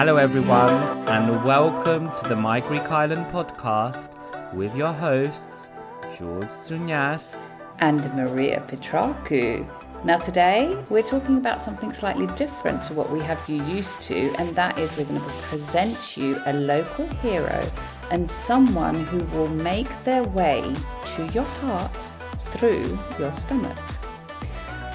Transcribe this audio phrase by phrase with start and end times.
[0.00, 0.72] Hello, everyone,
[1.10, 4.08] and welcome to the My Greek Island podcast
[4.54, 5.68] with your hosts,
[6.16, 7.34] George Tsounyas.
[7.80, 9.68] and Maria Petraku.
[10.02, 14.34] Now, today we're talking about something slightly different to what we have you used to,
[14.38, 17.62] and that is we're going to present you a local hero
[18.10, 20.62] and someone who will make their way
[21.08, 22.02] to your heart
[22.38, 23.99] through your stomach.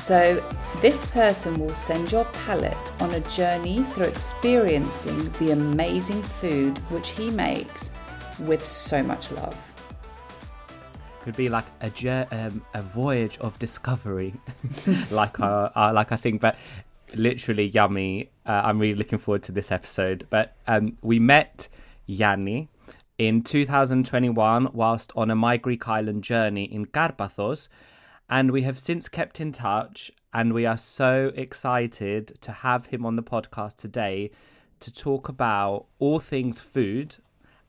[0.05, 0.39] So,
[0.81, 7.09] this person will send your palate on a journey through experiencing the amazing food which
[7.09, 7.89] he makes
[8.41, 9.57] with so much love.
[11.21, 14.35] Could be like a um, a voyage of discovery,
[15.09, 16.55] like uh, uh, like I think, but
[17.15, 18.29] literally yummy.
[18.45, 20.27] Uh, I'm really looking forward to this episode.
[20.29, 21.67] But um, we met
[22.05, 22.69] Yanni
[23.17, 27.69] in 2021 whilst on a My Greek Island journey in Karpathos,
[28.29, 30.11] and we have since kept in touch.
[30.33, 34.31] And we are so excited to have him on the podcast today
[34.81, 37.17] to talk about all things food.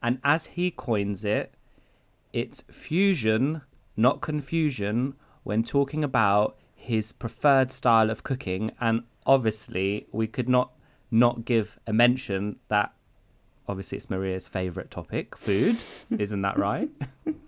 [0.03, 1.55] And as he coins it,
[2.33, 3.63] it's fusion,
[3.97, 5.15] not confusion,
[5.45, 8.73] when talking about his preferred style of cooking.
[8.81, 10.73] And obviously, we could not
[11.09, 12.93] not give a mention that
[13.69, 15.77] obviously it's Maria's favorite topic, food.
[16.19, 16.91] Isn't that right?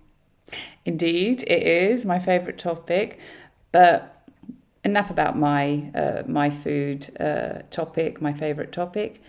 [0.84, 3.18] Indeed, it is my favourite topic.
[3.72, 4.18] But
[4.84, 9.22] enough about my uh, my food uh, topic, my favourite topic.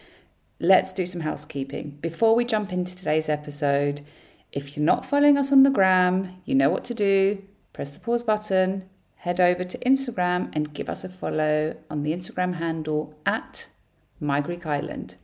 [0.59, 4.02] Let's do some housekeeping before we jump into today's episode.
[4.52, 7.41] If you're not following us on the gram, you know what to do.
[7.72, 12.12] Press the pause button, head over to Instagram, and give us a follow on the
[12.12, 13.68] Instagram handle at
[14.19, 15.16] My Greek Island.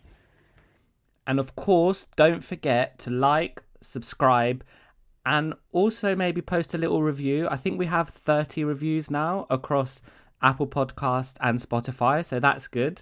[1.28, 4.64] And of course, don't forget to like, subscribe,
[5.25, 7.47] and also maybe post a little review.
[7.50, 10.02] I think we have 30 reviews now across
[10.41, 13.02] Apple Podcast and Spotify, so that's good.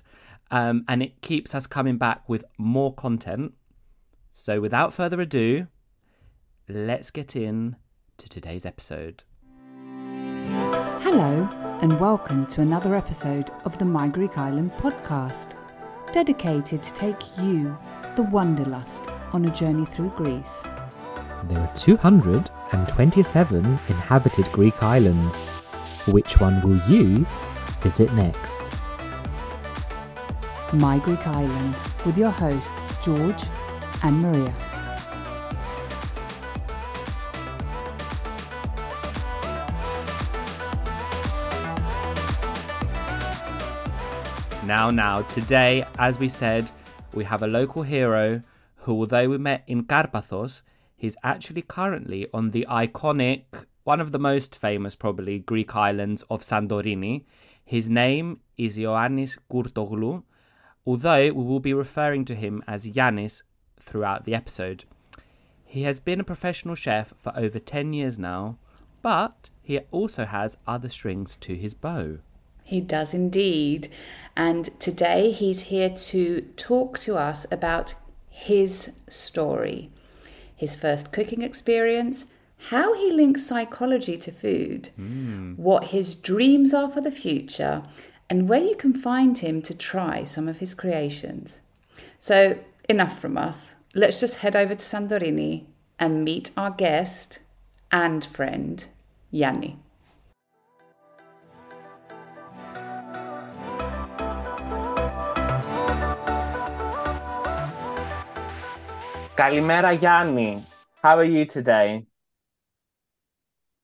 [0.52, 3.54] Um, and it keeps us coming back with more content.
[4.32, 5.68] So without further ado,
[6.70, 7.76] let's get in
[8.18, 9.24] to today's episode.
[11.02, 11.50] Hello,
[11.82, 15.56] and welcome to another episode of the My Greek Island podcast,
[16.12, 17.78] dedicated to take you,
[18.16, 20.66] the Wanderlust, on a journey through Greece.
[21.50, 25.36] There are 227 inhabited Greek islands.
[26.08, 27.26] Which one will you
[27.82, 28.62] visit next?
[30.72, 33.44] My Greek Island, with your hosts George
[34.04, 34.54] and Maria.
[44.66, 46.72] Now, now, today, as we said,
[47.14, 48.42] we have a local hero
[48.78, 50.62] who, although we met in Karpathos,
[51.04, 53.44] he's actually currently on the iconic,
[53.84, 57.26] one of the most famous, probably, Greek islands of Santorini.
[57.66, 60.24] His name is Ioannis Kourtoglou,
[60.88, 63.42] although we will be referring to him as Yannis
[63.78, 64.86] throughout the episode.
[65.66, 68.58] He has been a professional chef for over 10 years now,
[69.02, 72.20] but he also has other strings to his bow.
[72.64, 73.90] He does indeed.
[74.38, 77.94] And today he's here to talk to us about
[78.30, 79.92] his story,
[80.64, 82.26] his first cooking experience,
[82.70, 85.54] how he links psychology to food, hmm.
[85.56, 87.84] what his dreams are for the future,
[88.30, 91.60] and where you can find him to try some of his creations.
[92.18, 92.58] So,
[92.88, 93.76] enough from us.
[93.94, 95.66] let's just head over to Santorini
[96.00, 97.40] and meet our guest
[97.92, 98.88] and friend,
[99.30, 99.83] Yanni.
[109.36, 110.64] Kalimera Yanni.
[111.02, 112.06] How are you today?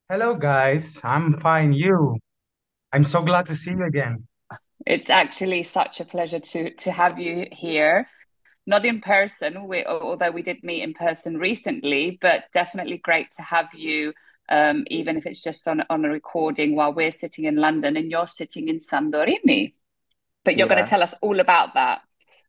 [0.07, 0.99] Hello, guys.
[1.03, 1.73] I'm fine.
[1.73, 2.19] You?
[2.93, 4.27] I'm so glad to see you again.
[4.85, 8.07] It's actually such a pleasure to to have you here.
[8.67, 13.41] Not in person, we, although we did meet in person recently, but definitely great to
[13.41, 14.13] have you,
[14.49, 18.11] um, even if it's just on on a recording while we're sitting in London and
[18.11, 19.73] you're sitting in Santorini.
[20.45, 20.75] But you're yeah.
[20.75, 22.01] going to tell us all about that.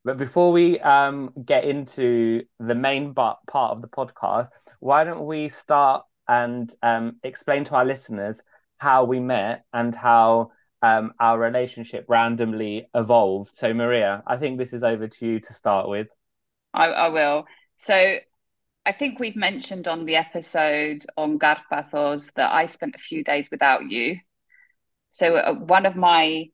[0.05, 4.49] But before we um, get into the main part of the podcast,
[4.79, 8.43] why don't we start and um, explain to our listeners
[8.79, 10.53] how we met and how
[10.83, 13.55] um, our relationship randomly evolved.
[13.55, 16.09] So, Maria, I think this is over to you to start with.
[16.73, 17.45] I, I will.
[17.77, 18.17] So,
[18.87, 23.51] I think we've mentioned on the episode on Karpathos that I spent a few days
[23.51, 24.17] without you.
[25.11, 26.47] So, uh, one of my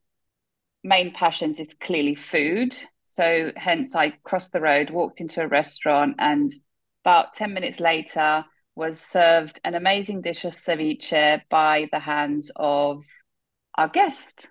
[0.83, 2.77] main passions is clearly food.
[3.07, 6.53] So, hence, I crossed the road, walked into a restaurant, and
[7.05, 8.45] about 10 minutes later,
[8.75, 13.05] was served an amazing dish of ceviche by the hands of
[13.77, 14.49] our guest.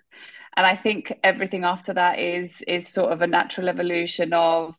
[0.56, 4.74] And I think everything after that is is sort of a natural evolution of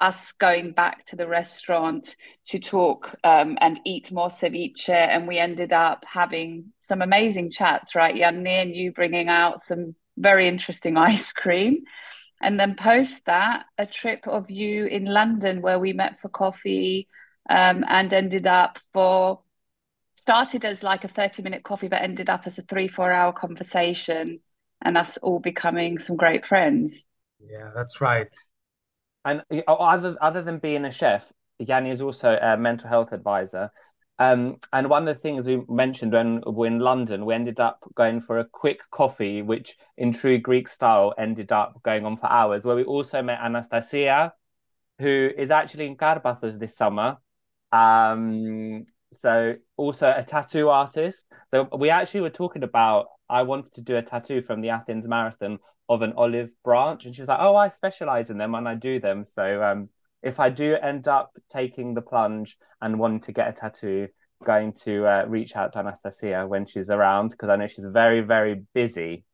[0.00, 2.16] us going back to the restaurant
[2.46, 4.88] to talk um, and eat more ceviche.
[4.88, 9.94] And we ended up having some amazing chats, right, Yanni, and you bringing out some
[10.16, 11.84] very interesting ice cream.
[12.40, 17.08] And then post that, a trip of you in London where we met for coffee
[17.48, 19.40] um, and ended up for
[20.12, 23.32] started as like a 30 minute coffee but ended up as a three four hour
[23.32, 24.40] conversation
[24.82, 27.06] and us all becoming some great friends.
[27.40, 28.28] Yeah that's right.
[29.24, 33.70] And oh, other other than being a chef yanni is also a mental health advisor
[34.20, 37.58] um, and one of the things we mentioned when we were in London, we ended
[37.58, 42.18] up going for a quick coffee, which in true Greek style ended up going on
[42.18, 44.34] for hours, where we also met Anastasia,
[44.98, 47.16] who is actually in Karpathos this summer.
[47.72, 51.24] Um, so also a tattoo artist.
[51.50, 55.08] So we actually were talking about I wanted to do a tattoo from the Athens
[55.08, 58.68] Marathon of an olive branch, and she was like, "Oh, I specialize in them and
[58.68, 59.88] I do them." So um,
[60.22, 64.08] if I do end up taking the plunge and wanting to get a tattoo,
[64.44, 68.20] going to uh, reach out to Anastasia when she's around because I know she's very
[68.20, 69.24] very busy.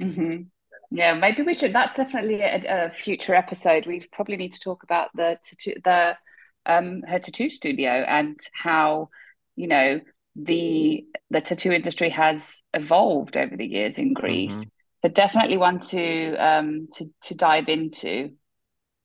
[0.00, 0.42] Mm-hmm.
[0.90, 1.74] Yeah, maybe we should.
[1.74, 3.86] That's definitely a, a, future episode.
[3.86, 6.16] We probably need to talk about the tattoo, the
[6.64, 9.10] um, her tattoo studio and how
[9.56, 10.00] you know
[10.36, 14.54] the the tattoo industry has evolved over the years in Greece.
[14.54, 14.68] Mm-hmm.
[15.02, 18.32] So definitely one to um, to to dive into.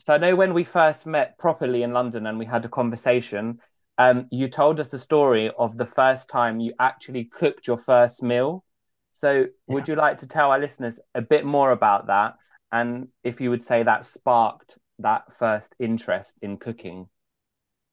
[0.01, 3.59] So I know when we first met properly in London and we had a conversation,
[3.99, 8.23] um, you told us the story of the first time you actually cooked your first
[8.23, 8.65] meal.
[9.11, 9.45] So yeah.
[9.67, 12.33] would you like to tell our listeners a bit more about that
[12.71, 17.07] and if you would say that sparked that first interest in cooking?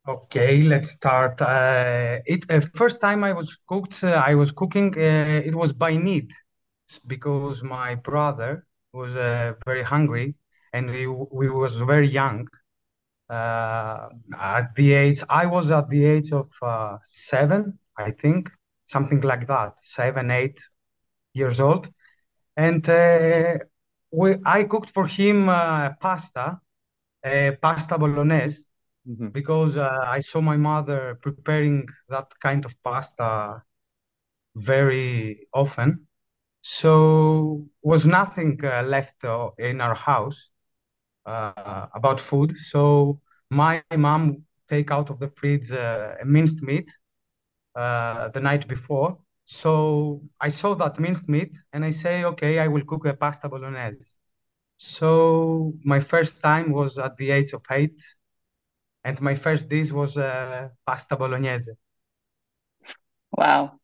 [0.09, 1.43] Okay, let's start.
[1.43, 4.95] Uh, it uh, first time I was cooked, uh, I was cooking.
[4.97, 6.31] Uh, it was by need,
[7.07, 8.65] because my brother
[8.95, 10.37] was uh, very hungry,
[10.73, 12.49] and we we was very young.
[13.31, 14.09] Uh,
[14.41, 16.49] at the age, I was at the age of
[17.03, 18.51] seven, I think,
[18.87, 20.59] something like that, seven, eight
[21.35, 21.91] years old,
[22.57, 22.83] and
[24.11, 25.47] we I cooked for him
[26.01, 26.61] pasta,
[27.61, 28.69] pasta bolognese
[29.09, 29.29] mm-hmm.
[29.29, 33.63] because uh, I saw my mother preparing that kind of pasta
[34.57, 36.07] very often.
[36.61, 40.51] So was nothing uh, left uh, in our house
[41.29, 42.57] uh, about food.
[42.57, 43.21] So
[43.51, 46.91] my mom take out of the fridge uh, a minced meat
[47.77, 49.19] uh, the night before.
[49.45, 53.49] So I saw that minced meat and I say, okay, I will cook a pasta
[53.49, 54.17] bolognese.
[54.77, 58.01] So my first time was at the age of eight
[59.05, 61.73] and my first dish was uh, pasta bolognese.
[63.33, 63.81] Wow.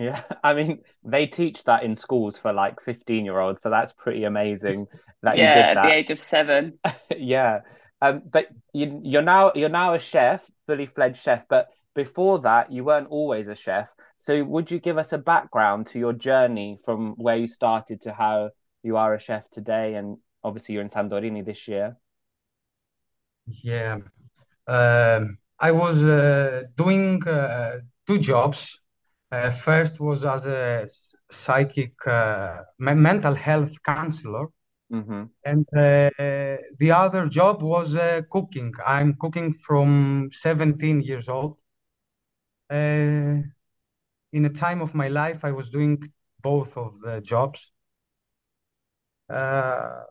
[0.00, 3.92] Yeah, I mean, they teach that in schools for like 15 year olds, so that's
[3.92, 4.86] pretty amazing
[5.22, 5.76] that yeah, you did that.
[5.76, 6.78] at the age of seven.
[7.16, 7.60] yeah.
[8.00, 11.44] Um, but you, you're now you're now a chef, fully fledged chef.
[11.48, 13.92] But before that, you weren't always a chef.
[14.16, 18.12] So, would you give us a background to your journey from where you started to
[18.12, 18.50] how
[18.82, 19.94] you are a chef today?
[19.96, 21.98] And obviously, you're in Santorini this year.
[23.46, 23.98] Yeah,
[24.66, 28.79] um, I was uh, doing uh, two jobs.
[29.32, 30.86] Uh, first was as a
[31.30, 31.94] psychic
[32.78, 34.48] mental health counselor
[34.92, 35.24] Mm-hmm.
[35.44, 36.10] And uh,
[36.78, 38.72] the other job was uh, cooking.
[38.84, 41.56] I'm cooking from 17 years old.
[42.70, 43.42] Uh,
[44.32, 46.02] in a time of my life, I was doing
[46.42, 47.72] both of the jobs.
[49.28, 50.02] Uh,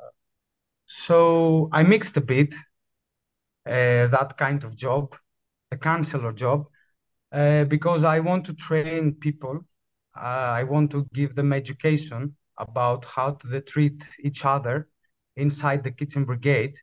[0.85, 2.53] so I mixed a bit
[3.65, 5.15] uh, that kind of job,
[5.71, 6.67] the counselor job,
[7.31, 9.59] uh, because I want to train people.
[10.15, 14.89] I want to give them education about how they treat each other
[15.37, 16.75] inside the kitchen brigade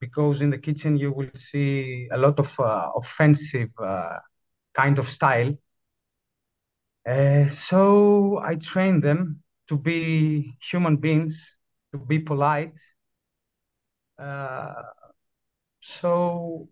[0.00, 4.18] because in the kitchen you will see a lot of uh, offensive uh,
[4.74, 5.54] kind of style
[7.06, 11.56] uh, so i train them to be human beings
[11.92, 12.78] to be polite
[14.18, 14.82] uh,
[15.80, 16.68] so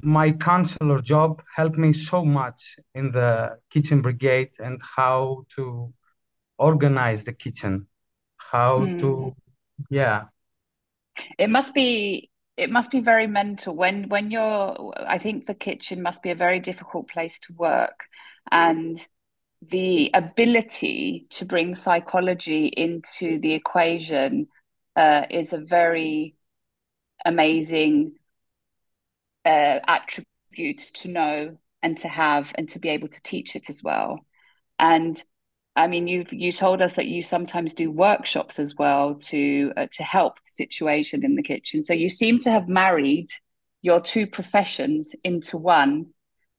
[0.00, 5.92] my counselor job helped me so much in the kitchen brigade and how to
[6.58, 7.86] organize the kitchen
[8.36, 8.98] how mm.
[9.00, 9.34] to
[9.90, 10.24] yeah
[11.38, 16.02] it must be it must be very mental when when you're i think the kitchen
[16.02, 18.04] must be a very difficult place to work
[18.50, 19.06] and
[19.70, 24.48] the ability to bring psychology into the equation
[24.96, 26.34] uh, is a very
[27.24, 28.12] amazing
[29.44, 33.82] uh, attribute to know and to have and to be able to teach it as
[33.82, 34.20] well
[34.78, 35.22] and
[35.74, 39.86] I mean, you you told us that you sometimes do workshops as well to uh,
[39.92, 41.82] to help the situation in the kitchen.
[41.82, 43.28] So you seem to have married
[43.80, 46.06] your two professions into one,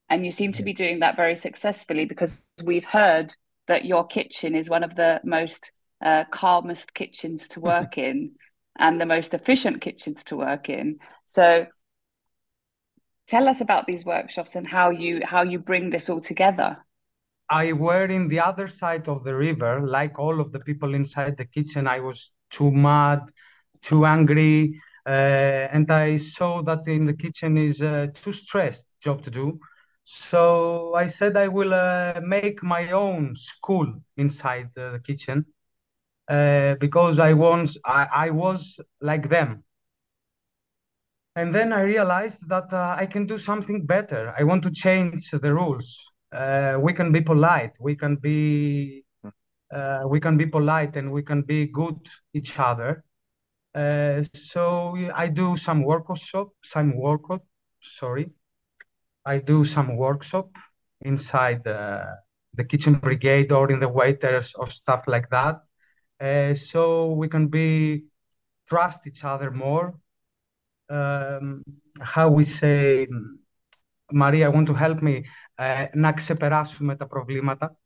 [0.09, 3.35] and you seem to be doing that very successfully because we've heard
[3.67, 5.71] that your kitchen is one of the most
[6.03, 8.31] uh, calmest kitchens to work in
[8.79, 10.97] and the most efficient kitchens to work in.
[11.27, 11.67] So
[13.27, 16.77] tell us about these workshops and how you how you bring this all together.
[17.50, 21.38] I were in the other side of the river, like all of the people inside
[21.38, 21.88] the kitchen.
[21.88, 23.22] I was too mad,
[23.82, 25.10] too angry, uh,
[25.75, 29.60] and I saw that in the kitchen is a too stressed job to do.
[30.03, 35.46] So I said I will uh, make my own school inside the kitchen
[36.30, 39.63] uh, because I once I, I was like them.
[41.35, 44.33] And then I realized that uh, I can do something better.
[44.37, 45.99] I want to change the rules.
[46.31, 47.75] Uh, we can be polite.
[47.79, 49.03] We can be
[49.73, 51.97] uh, we can be polite and we can be good
[52.33, 53.03] each other.
[53.73, 57.41] Uh, so i do some workshop some workshop
[57.81, 58.29] sorry.
[59.25, 60.49] I do some workshop
[61.01, 62.05] inside the,
[62.53, 65.61] the kitchen brigade or in the waiters or stuff like that.
[66.19, 68.03] Uh, so we can be
[68.67, 69.95] trust each other more
[70.88, 71.62] um,
[72.00, 73.06] how we say
[74.11, 75.23] Maria, I want to help me
[75.54, 77.76] ε, να ξεπεράσουμε τα προβλήματα.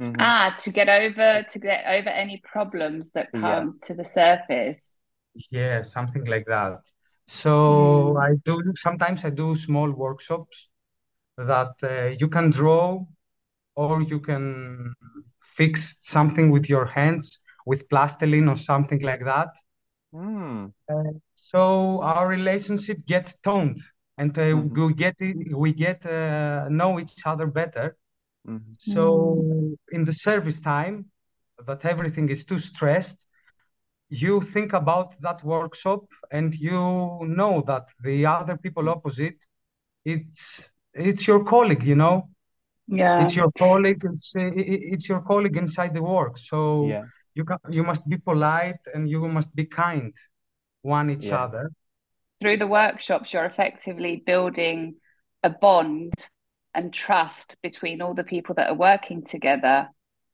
[0.00, 0.20] Mm-hmm.
[0.20, 3.86] Ah, to get over to get over any problems that come yeah.
[3.86, 4.82] to the surface.
[5.50, 6.80] Yeah, something like that.
[7.26, 7.52] So
[8.14, 8.22] mm.
[8.26, 10.56] I do sometimes I do small workshops
[11.36, 13.04] that uh, you can draw
[13.74, 14.44] or you can
[15.56, 19.50] fix something with your hands with plastiline or something like that.
[20.13, 20.71] Mm.
[20.91, 21.03] Uh,
[21.33, 23.81] so our relationship gets toned
[24.17, 24.85] and uh, mm-hmm.
[24.85, 25.15] we get
[25.55, 27.97] we get uh, know each other better.
[28.47, 28.73] Mm-hmm.
[28.77, 31.05] So in the service time,
[31.65, 33.25] that everything is too stressed,
[34.09, 39.43] you think about that workshop and you know that the other people opposite,
[40.05, 42.29] it's it's your colleague, you know.
[42.87, 43.23] Yeah.
[43.23, 44.03] It's your colleague.
[44.03, 46.37] It's it's your colleague inside the work.
[46.37, 47.05] So yeah.
[47.35, 50.13] You can, you must be polite and you must be kind,
[50.81, 51.43] one each yeah.
[51.43, 51.71] other
[52.43, 54.95] through the workshops, you're effectively building
[55.43, 56.13] a bond
[56.75, 59.87] and trust between all the people that are working together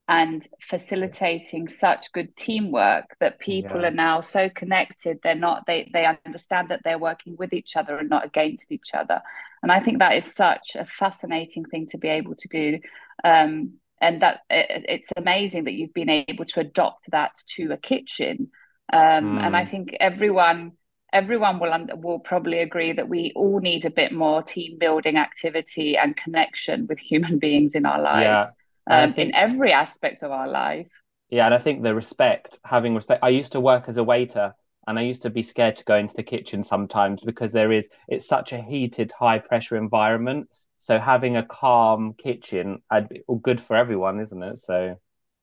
[0.08, 3.90] and facilitating such good teamwork that people yeah.
[3.90, 7.96] are now so connected they're not they they understand that they're working with each other
[7.98, 9.22] and not against each other
[9.62, 12.80] and i think that is such a fascinating thing to be able to do
[13.24, 17.78] um, and that it, it's amazing that you've been able to adopt that to a
[17.78, 18.50] kitchen
[18.94, 19.42] um, mm.
[19.42, 20.72] and i think everyone
[21.12, 25.98] everyone will will probably agree that we all need a bit more team building activity
[25.98, 28.54] and connection with human beings in our lives
[28.90, 29.04] yeah.
[29.04, 30.90] um, think, in every aspect of our life
[31.30, 34.54] yeah and i think the respect having respect i used to work as a waiter
[34.88, 37.90] and i used to be scared to go into the kitchen sometimes because there is
[38.08, 40.48] it's such a heated high pressure environment
[40.80, 45.00] so having a calm kitchen i'd be good for everyone isn't it so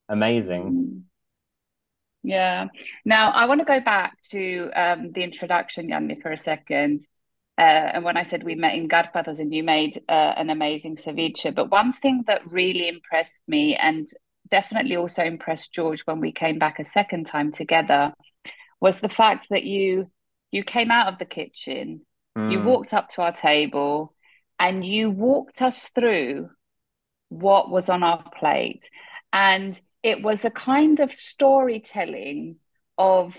[0.09, 1.03] amazing mm.
[2.27, 2.67] Yeah.
[3.05, 7.07] Now, I want to go back to um, the introduction, Yanni, for a second.
[7.57, 7.61] Uh,
[7.95, 11.55] and when I said we met in Karpathos and you made uh, an amazing ceviche,
[11.55, 14.09] but one thing that really impressed me and
[14.51, 18.13] definitely also impressed George when we came back a second time together
[18.81, 20.11] was the fact that you
[20.51, 22.01] you came out of the kitchen,
[22.37, 22.51] mm.
[22.51, 24.16] you walked up to our table,
[24.59, 26.51] and you walked us through
[27.29, 28.89] what was on our plate.
[29.33, 32.57] And it was a kind of storytelling
[32.97, 33.37] of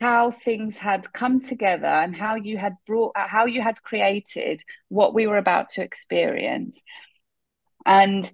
[0.00, 5.12] how things had come together and how you had brought how you had created what
[5.12, 6.82] we were about to experience
[7.84, 8.32] and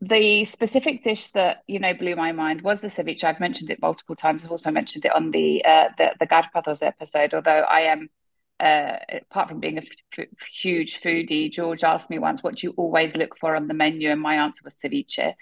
[0.00, 3.22] the specific dish that you know blew my mind was the ceviche.
[3.22, 4.44] I've mentioned it multiple times.
[4.44, 7.34] I've also mentioned it on the uh, the, the Karpathos episode.
[7.34, 8.08] Although I am,
[8.60, 8.98] uh,
[9.30, 9.82] apart from being a
[10.18, 10.26] f-
[10.60, 14.10] huge foodie, George asked me once, "What do you always look for on the menu?"
[14.10, 15.34] And my answer was ceviche.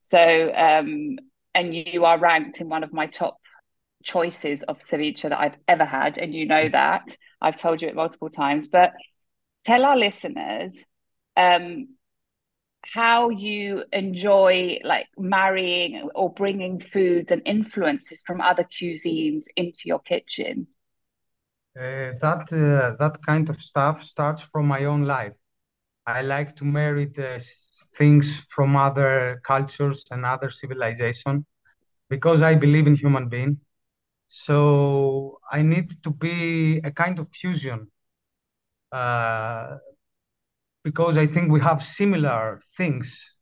[0.00, 1.18] So, um,
[1.54, 3.38] and you are ranked in one of my top
[4.04, 7.94] choices of ceviche that I've ever had, and you know that I've told you it
[7.94, 8.68] multiple times.
[8.68, 8.92] But
[9.64, 10.84] tell our listeners.
[11.36, 11.88] Um,
[12.94, 19.98] how you enjoy like marrying or bringing foods and influences from other cuisines into your
[19.98, 20.68] kitchen
[21.76, 25.34] that uh, that kind of stuff starts from my own life.
[26.06, 27.44] I like to the
[27.96, 31.44] things from other cultures and other civilization
[32.08, 33.58] because i believe in human being.
[34.28, 37.88] So i need to be a kind of fusion
[38.92, 39.78] uh,
[40.84, 43.36] because I think we have similar things.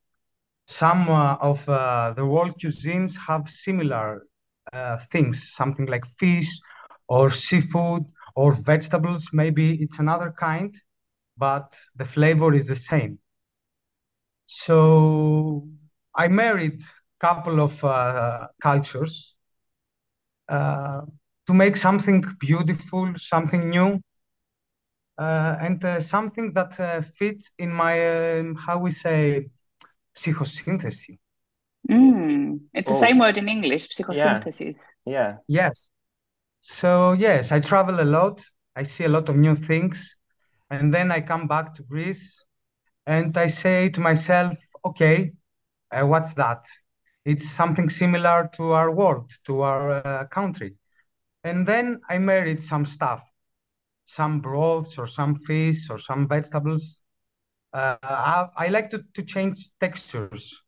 [0.66, 4.26] Some uh, of uh, the world cuisines have similar
[4.72, 6.48] uh, things, something like fish
[7.08, 9.28] or seafood or vegetables.
[9.32, 10.74] Maybe it's another kind,
[11.36, 13.18] but the flavor is the same.
[14.46, 15.66] So
[16.14, 19.34] I married a couple of uh, cultures
[20.48, 21.02] uh,
[21.46, 24.00] to make something beautiful, something new,
[25.18, 29.46] uh, and uh, something that uh, fits in my um, how we say
[30.16, 31.18] psychosynthesis.
[31.90, 32.94] Mm, it's oh.
[32.94, 34.84] the same word in English, psychosynthesis.
[35.06, 35.12] Yeah.
[35.12, 35.36] yeah.
[35.48, 35.90] Yes.
[36.66, 38.42] So yes, I travel a lot.
[38.74, 40.16] I see a lot of new things,
[40.70, 42.42] and then I come back to Greece,
[43.06, 45.32] and I say to myself, okay,
[45.90, 46.64] uh, what's that?
[47.26, 50.76] It's something similar to our world, to our uh, country,
[51.44, 53.22] and then I married some stuff
[54.04, 57.00] some broths or some fish or some vegetables.
[57.72, 60.62] Uh, I, I, like to, to change textures.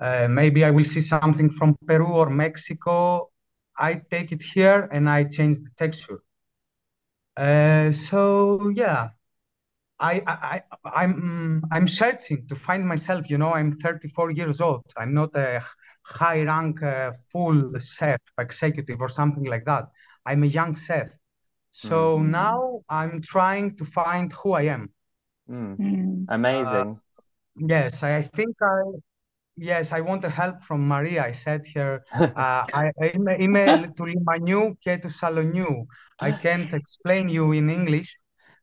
[0.00, 3.31] Uh, maybe I will see something from Peru or Mexico.
[3.78, 6.22] I take it here and I change the texture.
[7.36, 9.08] Uh, so yeah,
[9.98, 13.30] I, I, I am I'm, I'm searching to find myself.
[13.30, 14.84] You know, I'm 34 years old.
[14.96, 15.62] I'm not a
[16.02, 19.84] high rank uh, full chef, executive or something like that.
[20.26, 21.08] I'm a young chef.
[21.70, 22.28] So mm.
[22.28, 24.90] now I'm trying to find who I am.
[25.48, 26.26] Mm.
[26.28, 26.66] Amazing.
[26.66, 26.94] Uh,
[27.56, 28.82] yes, I think I
[29.61, 31.23] yes, I want the help from Maria.
[31.25, 32.91] I said here, uh, I
[33.39, 35.85] email to Limaniou και to Saloniou.
[36.19, 38.17] I can't explain you in English,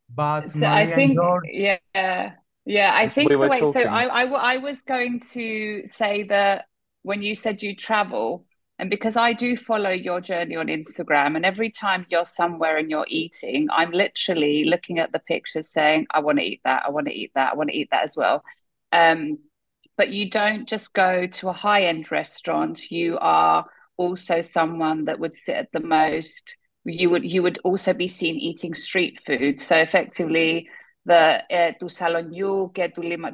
[0.09, 1.45] but so Maria I think George...
[1.51, 2.33] yeah,
[2.65, 2.93] yeah.
[2.95, 3.61] I think we the way.
[3.61, 3.73] Talking.
[3.73, 6.67] So I, I, I was going to say that
[7.03, 8.47] when you said you travel,
[8.79, 12.91] and because I do follow your journey on Instagram, and every time you're somewhere and
[12.91, 16.91] you're eating, I'm literally looking at the pictures saying, I want to eat that, I
[16.91, 18.43] want to eat that, I want to eat that as well.
[18.91, 19.39] Um,
[20.00, 23.66] but you don't just go to a high end restaurant, you are
[23.98, 28.38] also someone that would sit at the most you would you would also be seen
[28.38, 30.70] eating street food so effectively
[31.06, 31.90] the uh, tu
[33.04, 33.34] lima,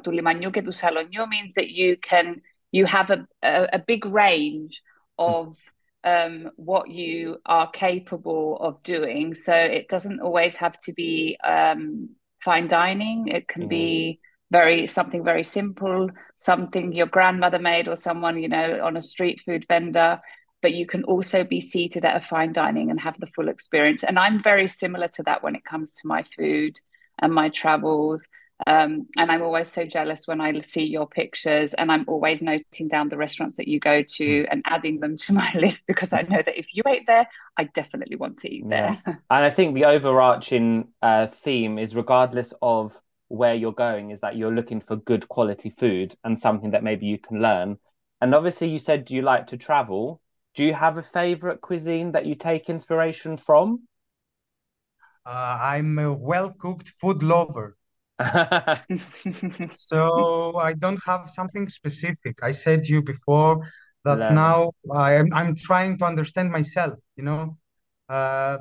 [1.28, 4.82] means that you can you have a, a, a big range
[5.18, 5.56] of
[6.02, 9.34] um, what you are capable of doing.
[9.34, 13.28] So it doesn't always have to be um, fine dining.
[13.28, 13.68] It can mm.
[13.68, 19.02] be very something very simple, something your grandmother made or someone you know on a
[19.02, 20.20] street food vendor.
[20.62, 24.02] But you can also be seated at a fine dining and have the full experience.
[24.02, 26.80] And I'm very similar to that when it comes to my food
[27.20, 28.26] and my travels.
[28.66, 32.88] Um, and I'm always so jealous when I see your pictures, and I'm always noting
[32.88, 34.46] down the restaurants that you go to hmm.
[34.50, 37.64] and adding them to my list because I know that if you ate there, I
[37.64, 39.00] definitely want to eat there.
[39.06, 44.36] and I think the overarching uh, theme is regardless of where you're going, is that
[44.36, 47.78] you're looking for good quality food and something that maybe you can learn.
[48.20, 50.20] And obviously, you said do you like to travel.
[50.54, 53.86] Do you have a favorite cuisine that you take inspiration from?
[55.26, 57.76] Uh, I'm a well cooked food lover.
[59.68, 62.38] so I don't have something specific.
[62.42, 63.66] I said to you before
[64.04, 64.30] that Love.
[64.30, 66.98] now I'm I'm trying to understand myself.
[67.16, 67.58] You know,
[68.08, 68.58] uh,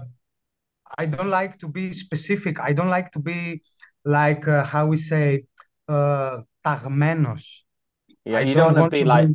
[0.98, 2.60] I don't like to be specific.
[2.60, 3.62] I don't like to be
[4.06, 5.46] like uh, how we say
[5.90, 6.42] uh,
[8.26, 9.30] Yeah, I you don't, don't want to be like.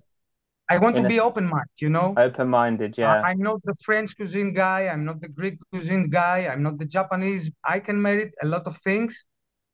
[0.71, 2.11] I want to a be open-minded, you know.
[2.17, 3.29] open-minded, I- yeah.
[3.31, 4.89] I'm not the French cuisine guy.
[4.89, 6.47] I'm not the Greek cuisine guy.
[6.49, 7.51] I'm not the Japanese.
[7.65, 9.25] I can merit a lot of things,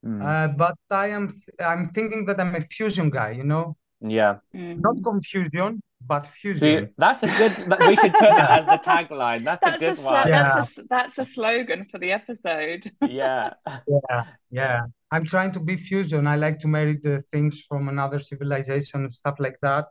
[0.02, 3.76] Mm, uh, but I am I'm thinking that I'm a fusion guy, you know.
[4.00, 4.40] yeah.
[4.76, 5.04] Not Mm.
[5.04, 6.94] confusion, but So fusion.
[6.98, 7.56] that's a good.
[7.88, 9.44] We should put that as the tagline.
[9.44, 10.28] That's a That's a good slo- one.
[10.28, 10.42] Yeah.
[10.42, 12.90] that's a s- that's a slogan for the episode.
[13.08, 13.54] Yeah.
[13.88, 14.80] Yeah, yeah.
[15.10, 16.26] I'm trying to be fusion.
[16.26, 19.86] I like to marry the things from another civilization and stuff like that,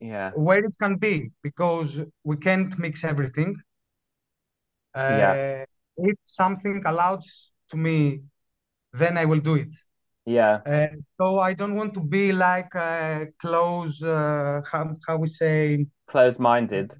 [0.00, 0.30] Yeah.
[0.34, 3.56] where it can be, because we can't mix everything.
[4.94, 5.64] Yeah.
[5.64, 5.64] Uh,
[6.10, 8.20] if something allows to me,
[8.92, 9.74] then I will do it.
[10.28, 10.62] Yeah.
[10.66, 15.86] Uh, so I don't want to be like uh, close, uh, how, how we say,
[16.08, 16.96] Closed-minded.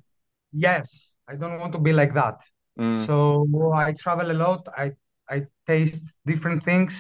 [0.53, 2.41] yes, I don't want to be like that.
[2.79, 4.67] Mm, So I travel a lot.
[4.77, 4.93] I
[5.31, 6.97] I taste different things.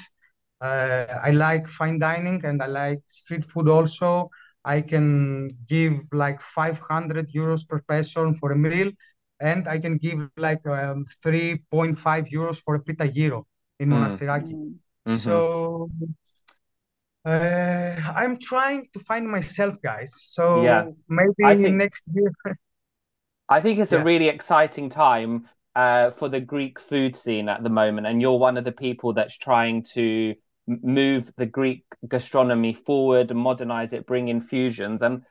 [0.60, 4.30] Uh, I like fine dining and I like street food also.
[4.64, 8.90] I can give like 500 euros per person for a meal,
[9.40, 13.46] and I can give like um, 3.5 euros for a pita gyro
[13.80, 13.94] in Mm.
[13.94, 14.56] Monastiraki.
[15.08, 15.14] Mm.
[15.16, 15.20] mhm.
[15.24, 15.90] So
[17.24, 20.12] uh, I'm trying to find myself, guys.
[20.22, 20.86] So Yeah.
[21.08, 22.30] maybe think- next year.
[23.50, 27.70] I think it's a really exciting time uh, for the Greek food scene at the
[27.70, 30.34] moment, and you're one of the people that's trying to
[30.66, 35.00] move the Greek gastronomy forward and modernize it, bring in fusions.
[35.00, 35.22] And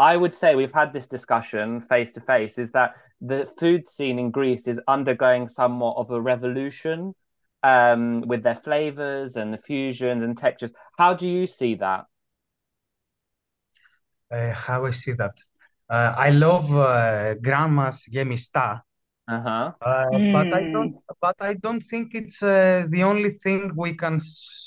[0.00, 4.18] I would say we've had this discussion face to face, is that the food scene
[4.18, 7.14] in Greece is undergoing somewhat of a revolution
[7.62, 10.72] um, with their flavors and the fusions and textures.
[10.98, 12.06] How do you see that?
[14.30, 15.36] Uh, how I see that.
[15.88, 18.80] Uh, I love uh, grandma's gemista,
[19.28, 19.72] Uh-huh.
[19.80, 20.96] uh, but I don't.
[21.20, 24.20] But I don't think it's uh, the only thing we can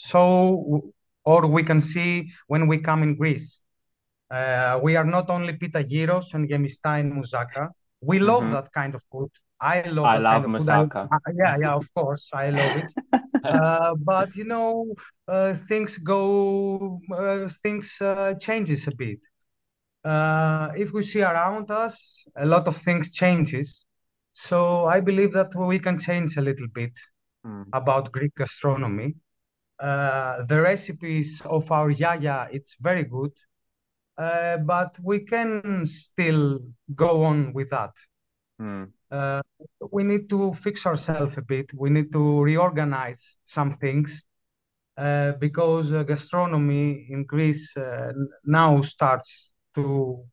[0.07, 0.83] show
[1.25, 3.59] or we can see when we come in Greece.
[4.31, 7.69] Uh, we are not only pita gyros and gemista and moussaka.
[8.03, 8.51] We love Mhm.
[8.51, 9.31] that kind of food.
[9.61, 10.91] I love I love kind of.
[11.11, 12.91] I- I- yeah, yeah, of course, I love it.
[13.43, 14.95] Uh, but you know,
[15.27, 19.19] uh, things go, uh, things uh, changes a bit.
[20.03, 23.87] Uh, if we see around us, a lot of things changes.
[24.33, 26.93] So I believe that we can change a little bit
[27.45, 27.73] Mm.
[27.73, 29.15] about Greek gastronomy.
[29.79, 33.31] Uh, the recipes of our yaya, it's very good,
[34.17, 36.59] uh, but we can still
[36.95, 37.91] go on with that.
[38.61, 38.89] Mm.
[39.11, 39.41] Uh,
[39.91, 41.71] we need to fix ourselves a bit.
[41.75, 44.23] We need to reorganize some things
[44.97, 48.11] uh, because uh, gastronomy in Greece uh,
[48.45, 50.23] now starts to,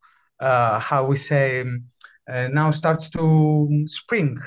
[0.40, 1.84] uh, how we say, um,
[2.30, 4.38] uh, now starts to spring.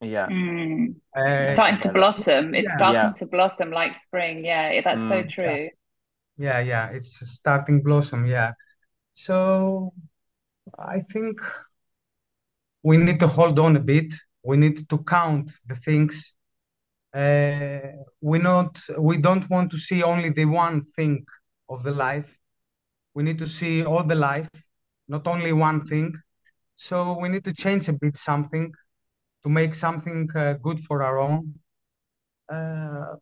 [0.00, 0.26] Yeah.
[0.28, 0.94] Mm.
[1.16, 2.54] Uh, It's starting to blossom.
[2.54, 2.76] It's Yeah.
[2.76, 3.12] starting Yeah.
[3.18, 4.44] to blossom like spring.
[4.44, 5.30] Yeah, that's so Mm.
[5.30, 5.70] true.
[6.36, 8.26] yeah, yeah, it's starting blossom.
[8.26, 8.52] Yeah.
[9.24, 9.94] So
[10.78, 11.40] I think
[12.84, 14.14] we need to hold on a bit.
[14.44, 16.34] We need to count the things.
[17.12, 17.80] Uh,
[18.20, 21.26] we not we don't want to see only the one thing
[21.68, 22.30] of the life.
[23.14, 24.48] We need to see all the life,
[25.08, 26.14] not only one thing.
[26.76, 28.72] So we need to change a bit something
[29.42, 31.54] to make something uh, good for our own.
[32.48, 33.16] Uh,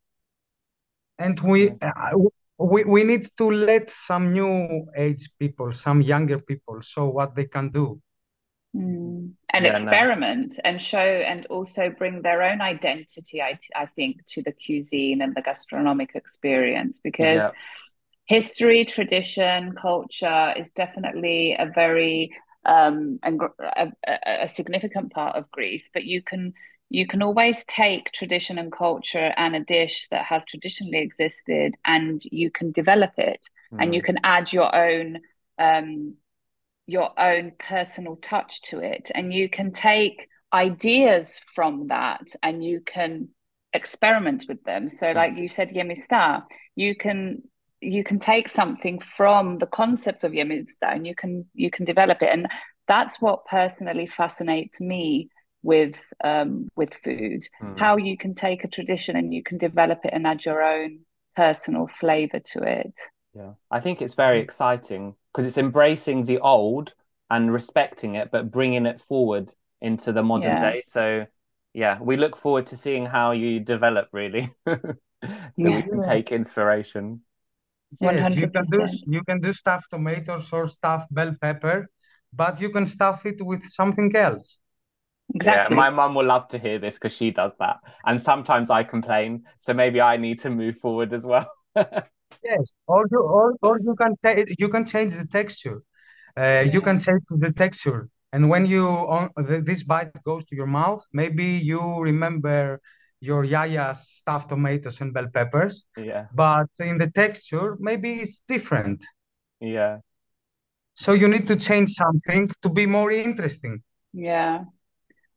[1.18, 2.18] and we, uh,
[2.59, 7.45] we we need to let some new age people, some younger people, show what they
[7.47, 8.01] can do.
[8.75, 9.33] Mm.
[9.53, 9.92] And Yeah, no.
[9.92, 15.23] experiment and show and also bring their own identity, I, I think, to the cuisine
[15.23, 17.53] and the gastronomic experience because Yeah.
[18.27, 22.33] history, tradition, culture is definitely a very
[22.66, 26.53] um and a, a, a significant part of Greece, but you can
[26.88, 32.22] you can always take tradition and culture and a dish that has traditionally existed and
[32.31, 33.46] you can develop it
[33.79, 34.07] and you Mm.
[34.07, 35.18] can add your own
[35.59, 36.14] um
[36.87, 39.11] your own personal touch to it.
[39.14, 43.29] And you can take ideas from that and you can
[43.72, 44.88] experiment with them.
[44.88, 46.44] So like you said yemista
[46.77, 47.42] you can
[47.81, 52.22] you can take something from the concepts of yemista and you can you can develop
[52.22, 52.31] it.
[52.33, 52.49] And
[52.88, 55.29] that's what personally fascinates me
[55.66, 57.85] with um with food Mm.
[57.85, 61.00] how you can take a tradition and you can develop it and add your own
[61.37, 62.98] personal flavor to it
[63.35, 66.94] Yeah, I think it's very exciting because it's embracing the old
[67.31, 70.57] and respecting it, but bringing it forward into the modern Yeah.
[70.57, 70.81] day.
[70.83, 71.26] So,
[71.74, 74.55] yeah, we look forward to seeing how you develop, really,
[75.59, 77.22] so we can take inspiration.
[78.00, 81.88] Yes, you can do you can do stuffed tomatoes or stuffed bell pepper,
[82.33, 84.59] but you can stuff it with something else.
[85.34, 88.70] Exactly Yeah, my mum will love to hear this because she does that, and sometimes
[88.70, 91.50] I complain, so maybe I need to move forward as well.
[92.42, 95.82] Yes, or you or, or you can ta you can change the texture.
[96.36, 98.08] Uh, you can change the texture.
[98.32, 99.30] And when you on
[99.66, 102.80] this bite goes to your mouth, maybe you remember
[103.20, 105.86] your yaya's stuffed tomatoes and bell peppers.
[105.96, 106.28] Yeah.
[106.32, 109.04] But in the texture, maybe it's different.
[109.60, 109.98] Yeah.
[110.94, 113.84] So you need to change something to be more interesting.
[114.12, 114.64] Yeah.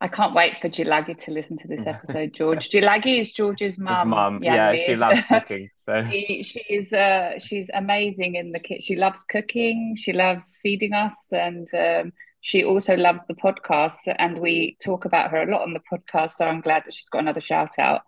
[0.02, 2.70] I can't wait for Gilagi to listen to this episode, George.
[2.74, 4.10] Gilagi is George's mum.
[4.10, 5.70] mum, yeah, she loves cooking.
[5.86, 8.82] So she, she's uh, she's amazing in the kitchen.
[8.82, 9.96] She loves cooking.
[9.98, 13.98] She loves feeding us, and um, she also loves the podcast.
[14.18, 16.32] And we talk about her a lot on the podcast.
[16.32, 18.02] So I'm glad that she's got another shout out.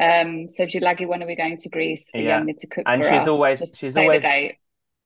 [0.00, 2.38] Um, so Gilagi, when are we going to Greece for Yeah.
[2.38, 3.28] Yanni to cook And she's us?
[3.28, 4.56] always- Just she's always- date.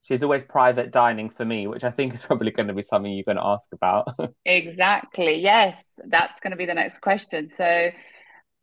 [0.02, 3.12] She's always private dining for me, which I think is probably going to be something
[3.12, 4.14] you're going to ask about.
[4.44, 5.36] Exactly.
[5.36, 7.48] Yes, that's going to be the next question.
[7.48, 7.90] So,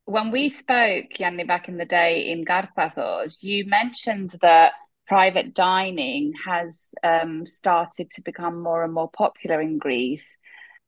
[0.03, 4.73] when we spoke, Yanni, back in the day in Karpathos, you mentioned that
[5.07, 10.37] private dining has um, started to become more and more popular in Greece.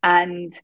[0.04, 0.60] And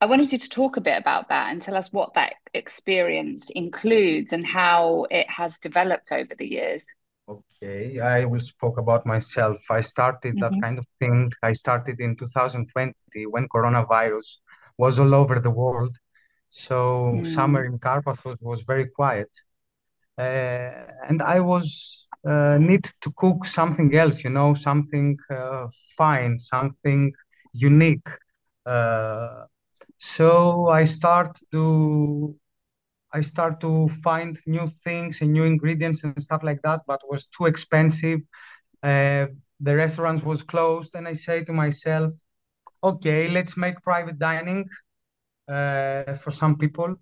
[0.00, 3.50] I wanted you to talk a bit about that and tell us what that experience
[3.50, 6.86] includes and how it has developed over the years.
[7.30, 9.58] Okay, I will speak about myself.
[9.70, 10.60] I started that Mhm.
[10.60, 11.32] kind of thing.
[11.42, 14.28] I started in 2020 when coronavirus
[14.78, 15.94] was all over the world.
[16.50, 17.24] So Mm.
[17.24, 19.30] summer in Karpathos was very quiet.
[20.18, 26.38] Uh, and I was uh, need to cook something else, you know, something uh, fine,
[26.38, 27.12] something
[27.52, 28.08] unique.
[28.66, 29.44] Uh,
[29.98, 32.36] so I start to
[33.12, 37.26] I start to find new things and new ingredients and stuff like that, but was
[37.26, 38.20] too expensive.
[38.82, 39.26] Uh,
[39.60, 42.12] the restaurants was closed, and I say to myself,
[42.82, 44.68] okay, let's make private dining
[45.48, 46.96] uh, for some people.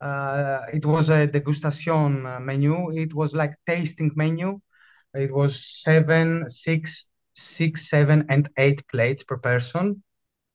[0.00, 2.90] Uh, it was a degustation uh, menu.
[2.96, 4.60] It was like tasting menu.
[5.14, 10.02] It was seven, six, six, seven, and eight plates per person.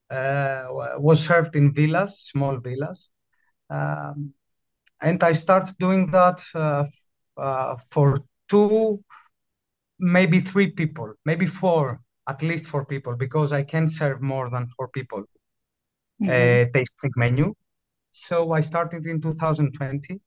[0.10, 0.66] Uh,
[1.00, 3.10] was served in villas, small villas.
[3.70, 4.34] Um,
[5.04, 6.86] and I started doing that uh,
[7.38, 9.04] uh, for two,
[10.00, 14.68] maybe three people, maybe four, at least four people, because I can't serve more than
[14.78, 15.26] four people
[16.28, 17.54] uh, tasting menu.
[18.12, 20.22] So I started in 2020.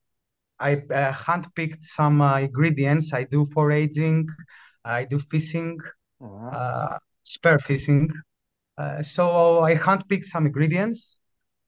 [0.61, 3.12] I uh, handpicked some uh, ingredients.
[3.12, 4.29] I do foraging,
[4.85, 5.79] I do fishing,
[6.19, 6.53] Wow.
[6.53, 8.11] uh, spear fishing.
[8.79, 11.21] Uh, so I handpicked some ingredients,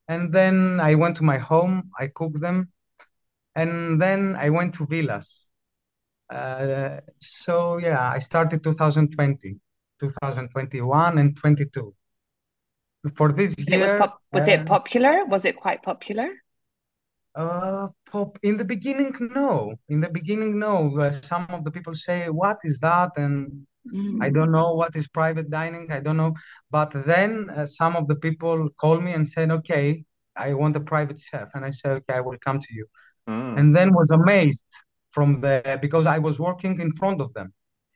[0.09, 1.91] and then I went to my home.
[1.99, 2.69] I cooked them,
[3.61, 5.47] and then I went to villas.
[6.29, 9.59] Uh, so yeah, I started 2020,
[9.99, 11.95] 2021, and 22.
[13.15, 15.23] For this It was year, pop was uh, it popular?
[15.23, 16.29] Was it quite popular?
[17.35, 19.73] Uh, pop in the beginning, no.
[19.87, 20.99] In the beginning, no.
[20.99, 23.65] Uh, some of the people say, "What is that?" And
[24.19, 24.29] I Mm.
[24.29, 25.91] don't know what is private dining.
[25.91, 26.33] I don't know.
[26.71, 30.79] But then uh, some of the people called me and said, "Okay, I want a
[30.81, 32.87] private chef." And I said, "Okay, I will come to you."
[33.29, 33.55] Mm.
[33.55, 34.65] And then was amazed
[35.11, 37.53] from the because I was working in front of them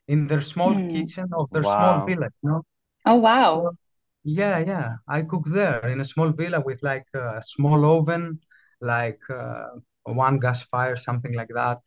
[0.08, 0.86] in their small Mm.
[0.88, 2.06] kitchen of their small Wow.
[2.06, 2.62] villa, you know.
[3.06, 3.66] Oh wow.
[3.66, 3.76] So
[4.24, 8.40] yeah, yeah, I cook there in a small villa with like a small oven,
[8.80, 9.66] like uh,
[10.04, 11.80] one gas fire, something like that.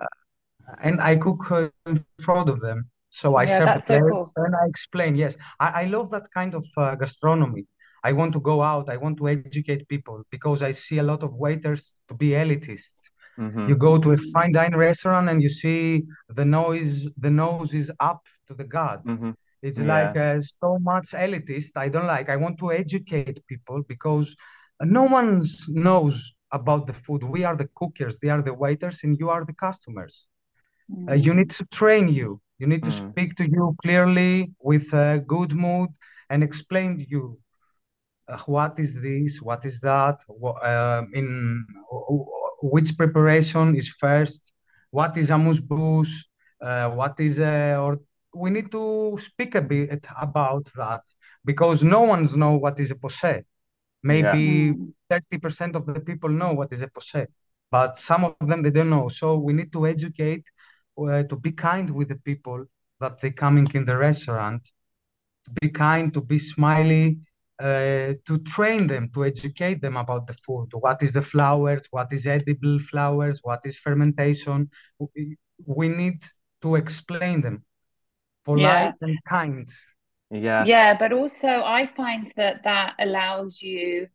[0.00, 0.06] Uh,
[0.82, 2.90] and I cook uh, in front of them.
[3.10, 4.34] So I Yeah, serve the that's so plates cool.
[4.36, 5.16] and I explain.
[5.16, 7.66] Yes, I, I love that kind of uh, gastronomy.
[8.04, 8.90] I want to go out.
[8.90, 13.02] I want to educate people because I see a lot of waiters to be elitists.
[13.38, 13.68] Mhm.
[13.68, 17.90] You go to a fine dining restaurant and you see the noise, the nose is
[18.00, 19.02] up to the god.
[19.04, 19.34] Mhm.
[19.62, 19.84] It's Yeah.
[19.96, 21.72] like uh, so much elitist.
[21.76, 22.28] I don't like.
[22.30, 24.36] I want to educate people because
[24.82, 27.22] no one knows about the food.
[27.24, 30.26] We are the cookers, they are the waiters, and you are the customers.
[31.08, 32.40] Uh, you need to train you.
[32.58, 33.00] You need to Mm.
[33.02, 35.90] speak to you clearly with a good mood
[36.30, 37.38] and explain to you
[38.46, 41.64] what is this, what is that, wha- um, in
[42.62, 44.52] which preparation is first,
[44.90, 46.24] what is amuse-bouche,
[46.62, 48.00] uh, what is uh, or
[48.34, 51.02] we need to speak a bit about that
[51.44, 53.44] because no one's know what is a poché.
[54.02, 54.92] Maybe Mm.
[55.10, 57.26] 30% of the people know what is a poché,
[57.70, 59.08] but some of them they don't know.
[59.08, 60.44] So we need to educate,
[60.98, 62.64] uh, to be kind with the people
[63.00, 64.62] that they coming in the restaurant,
[65.44, 67.18] to be kind, to be smiley,
[67.60, 70.68] uh, to train them, to educate them about the food.
[70.72, 71.86] What is the flowers?
[71.90, 73.40] What is edible flowers?
[73.42, 74.70] What is fermentation?
[74.98, 76.22] We, we need
[76.62, 77.64] to explain them,
[78.44, 79.68] polite and kind.
[80.30, 80.64] Yeah.
[80.66, 84.08] Yeah, but also I find that that allows you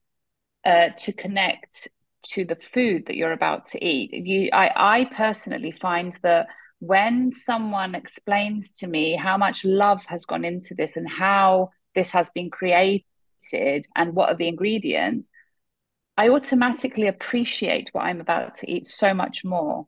[0.66, 1.88] uh, to connect
[2.24, 4.14] to the food that you're about to eat.
[4.14, 6.48] You, I, I personally find that
[6.80, 12.12] when someone explains to me how much love has gone into this and how this
[12.12, 13.06] has been created
[13.96, 15.30] and what are the ingredients,
[16.18, 19.88] I automatically appreciate what I'm about to eat so much more.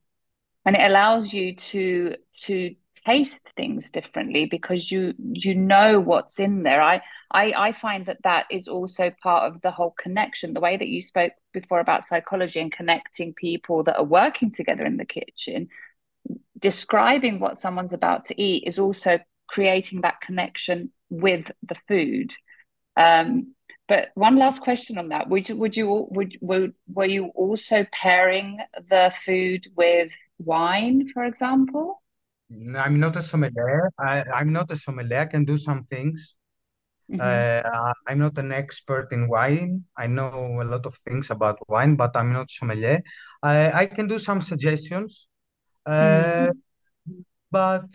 [0.65, 6.63] And it allows you to to taste things differently because you you know what's in
[6.63, 6.81] there.
[6.81, 10.53] I I, I find that that is also part of the whole connection.
[10.53, 14.85] The way that you spoke before about psychology and connecting people that are working together
[14.85, 15.69] in the kitchen,
[16.59, 22.33] describing what someone's about to eat is also creating that connection with the food.
[22.97, 23.55] Um,
[23.87, 27.85] but one last question on that: Would you would you would, would were you also
[27.91, 32.01] pairing the food with wine, for example?
[32.77, 33.89] I'm not a sommelier.
[33.99, 35.21] I, I'm not a sommelier.
[35.21, 36.35] I can do some things.
[37.07, 37.51] Mhm.
[37.63, 39.85] Uh, I'm not an expert in wine.
[39.97, 43.01] I know a lot of things about wine, but I'm not sommelier.
[43.43, 45.27] I, I can do some suggestions,
[45.85, 46.61] uh, Mm.
[47.51, 47.85] But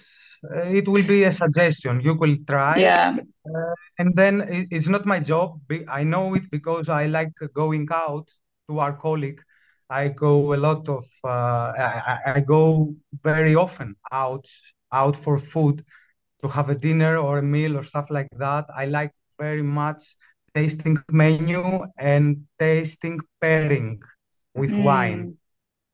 [0.55, 2.01] uh, it will be a suggestion.
[2.01, 3.17] You will try, Yeah.
[3.49, 5.61] uh, and then it, it's not my job.
[5.89, 8.29] I know it because I like going out
[8.69, 9.41] to our colleague.
[9.91, 14.47] I go a lot of, uh, I, I I go very often out
[14.93, 15.85] out for food
[16.43, 18.67] to have a dinner or a meal or stuff like that.
[18.77, 20.03] I like very much
[20.55, 24.01] tasting menu and tasting pairing
[24.55, 25.31] with wine.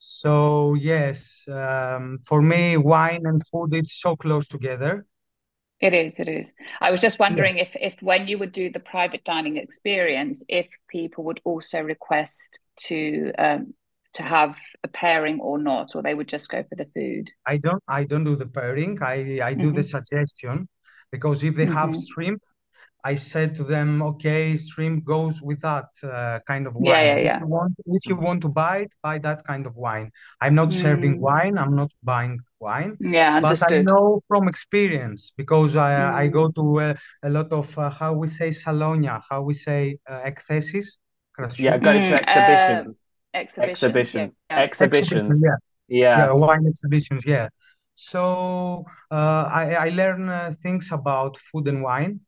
[0.04, 5.06] So yes, um, for me, wine and food is so close together.
[5.80, 6.54] It is, it is.
[6.80, 7.48] I was just Yeah.
[7.48, 11.80] wondering if if when you would do the private dining experience, if people would also
[11.80, 13.74] request to um
[14.14, 17.30] to have a pairing or not, or they would just go for the food.
[17.46, 18.98] I don't I don't do the pairing.
[19.02, 20.68] I I do the hmm suggestion
[21.10, 22.42] because if they have hmm shrimp,
[23.04, 26.86] I said to them, okay, stream goes with that uh, kind of wine.
[26.86, 27.36] Yeah, yeah, yeah.
[27.36, 30.12] If you, want, if you want to buy it, buy that kind of wine.
[30.40, 30.80] I'm not mm.
[30.80, 31.58] serving wine.
[31.58, 32.96] I'm not buying wine.
[33.00, 33.80] Yeah, but understood.
[33.80, 36.14] I know from experience because I, mm.
[36.14, 36.54] I go mm.
[36.54, 40.20] to a, a lot of uh, how we say salonia, how we say uh.
[41.58, 42.96] Yeah, go mm, to exhibition.
[43.34, 43.70] Uh, exhibition.
[43.70, 44.32] Exhibition.
[44.50, 44.60] Yeah.
[44.60, 45.42] Exhibitions.
[45.42, 45.50] Yeah.
[45.88, 46.18] yeah.
[46.26, 46.32] Yeah.
[46.32, 47.24] Wine exhibitions.
[47.26, 47.48] Yeah.
[47.94, 49.14] So uh,
[49.60, 52.20] I, I learn uh, things about food and wine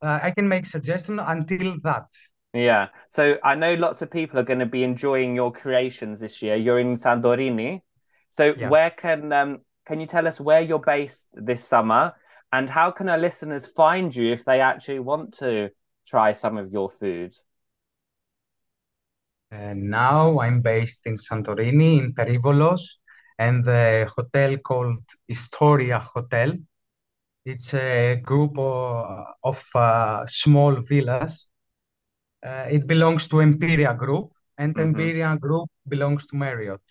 [0.00, 2.06] uh, I can make suggestion until that.
[2.52, 2.88] Yeah.
[3.10, 6.56] So I know lots of people are going to be enjoying your creations this year.
[6.56, 7.82] You're in Santorini.
[8.30, 8.68] So Yeah.
[8.68, 12.14] where can um can you tell us where you're based this summer
[12.52, 15.70] and how can our listeners find you if they actually want to
[16.06, 17.34] try some of your food?
[19.50, 22.80] And now I'm based in Santorini, in Perivolos,
[23.38, 26.52] and the hotel called Historia Hotel.
[27.48, 31.48] It's a group of, of uh, small villas.
[32.44, 34.82] Uh, it belongs to Empiria Group, and Mhm.
[34.82, 36.82] Empiria Group belongs to Marriott.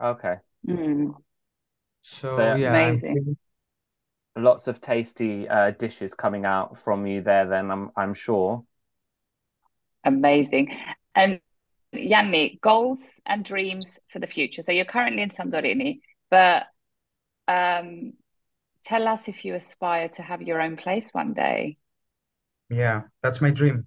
[0.00, 0.36] Okay.
[0.68, 1.14] Mm.
[2.02, 3.36] So So yeah, Amazing.
[4.36, 8.64] lots of tasty uh, dishes coming out from you there then I'm I'm sure.
[10.04, 10.68] Amazing.
[11.14, 11.40] And
[11.92, 14.62] Yanni, goals and dreams for the future.
[14.62, 16.66] So you're currently in Santorini, but
[17.48, 18.14] um,
[18.82, 21.76] tell us if you aspire to have your own place one day.
[22.70, 23.86] yeah, that's my dream.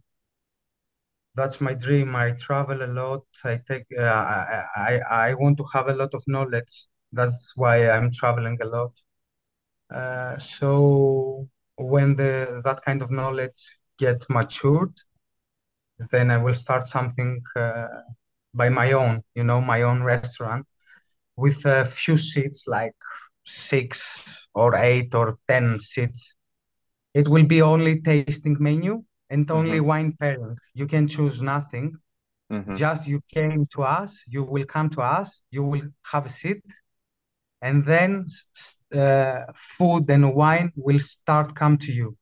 [1.35, 2.15] That's my dream.
[2.15, 3.25] I travel a lot.
[3.43, 6.85] I take, uh, I, I, I want to have a lot of knowledge.
[7.11, 8.93] That's why I'm traveling a lot.
[9.93, 13.59] Uh, so when the that kind of knowledge
[13.99, 14.93] get matured,
[16.11, 17.87] then I will start something uh,
[18.53, 20.65] by my own, you know, my own restaurant
[21.37, 22.95] with a few seats, like
[23.45, 26.35] six or eight or ten seats.
[27.13, 29.85] It will be only tasting menu and only Mhm.
[29.85, 30.57] wine pairing.
[30.73, 31.95] You can choose nothing.
[32.49, 32.75] Mhm.
[32.75, 36.63] Just you came to us, you will come to us, you will have a seat,
[37.61, 38.25] and then
[38.95, 42.17] uh, food and wine will start come to you.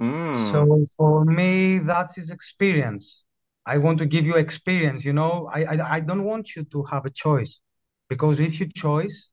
[0.00, 0.34] Mm.
[0.34, 3.24] So for me, that is experience.
[3.66, 5.48] I want to give you experience, you know.
[5.52, 7.60] I, I I don't want you to have a choice
[8.08, 9.30] because if you choose,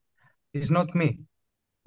[0.54, 1.20] it's not me.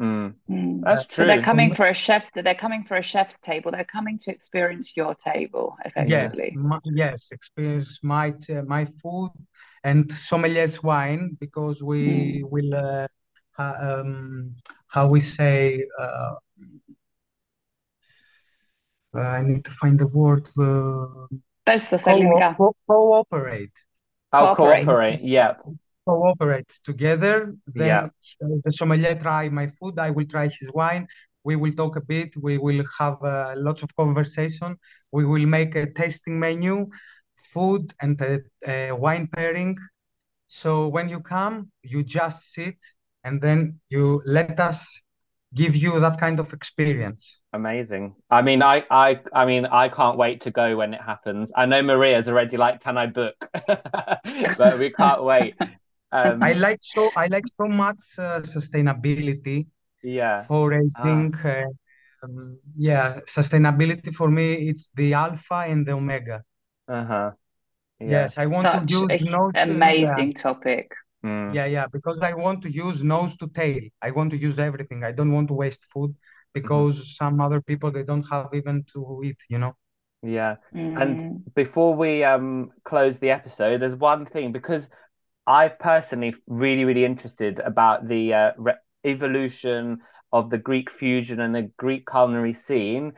[0.01, 0.35] Mm.
[0.51, 0.83] Mm.
[0.85, 3.71] That's So they're coming for a chef, they're coming for a chef's table.
[3.71, 6.57] They're coming to experience your table, Yes, effectively.
[6.57, 9.31] my, yes, experience my t- my food
[9.85, 12.51] and sommelier's wine because we Mm.
[12.51, 13.07] will uh,
[13.53, 14.55] ha- um
[14.89, 16.35] how we say uh,
[19.15, 21.27] I need to find the word uh,
[21.67, 22.57] Besto co Sterlinga.
[22.57, 23.73] co cooperate
[24.33, 24.85] I'll Cooperate.
[24.85, 25.21] cooperate.
[25.23, 25.63] Yep.
[26.07, 27.55] Cooperate together.
[27.75, 28.09] Yeah.
[28.41, 31.07] Then uh, the sommelier try my food, I will try his wine.
[31.45, 32.35] We will talk a bit.
[32.41, 34.77] We will have uh, lots of conversation.
[35.13, 36.89] We will make a tasting menu,
[37.53, 39.77] food and a, a wine pairing.
[40.47, 42.77] So when you come, you just sit
[43.25, 44.87] and then you let us
[45.55, 47.43] give you that kind of experience.
[47.53, 48.15] Amazing.
[48.31, 51.53] I mean, I, I, I mean, I can't wait to go when it happens.
[51.57, 53.37] I know Maria's already like, "Can I book?"
[53.67, 55.55] but we can't wait.
[56.15, 59.67] Um, I like so I like so much uh, sustainability
[60.03, 60.45] yeah.
[60.45, 61.35] for racing.
[61.45, 61.49] Ah.
[61.49, 61.65] Uh,
[62.23, 66.43] um, yeah, sustainability for me it's the alpha and the omega.
[66.89, 67.33] Uh-huh.
[68.01, 68.11] Yeah.
[68.11, 70.93] Yes, I want Such to use a nose to, amazing topic.
[71.25, 71.55] Mm.
[71.55, 73.81] yeah, yeah, because I want to use nose to tail.
[74.03, 75.05] I want to use everything.
[75.05, 76.15] I don't want to waste food
[76.57, 76.63] Mm-hmm.
[76.63, 79.75] because some other people they don't have even to eat, you know.
[80.23, 80.57] Yeah.
[80.75, 81.01] Mm.
[81.03, 84.89] And before we um close the episode, there's one thing because
[85.47, 88.75] I've personally really, really interested about the uh, re
[89.05, 90.01] evolution
[90.33, 93.13] of the Greek fusion and the Greek culinary scene.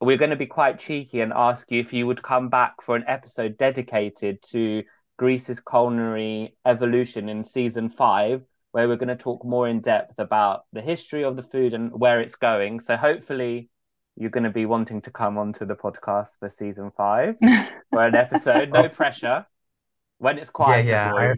[0.00, 2.96] We're going to be quite cheeky and ask you if you would come back for
[2.96, 4.84] an episode dedicated to
[5.18, 10.64] Greece's culinary evolution in season five, where we're going to talk more in depth about
[10.72, 12.80] the history of the food and where it's going.
[12.80, 13.68] So hopefully
[14.16, 17.36] you're going to be wanting to come onto the podcast for season five
[17.90, 18.70] for an episode.
[18.70, 19.46] No pressure.
[20.18, 21.34] When it's quiet, yeah, I,